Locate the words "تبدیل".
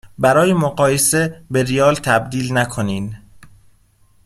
1.95-2.57